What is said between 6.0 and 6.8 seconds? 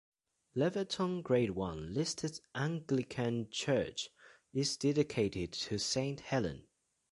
Helen.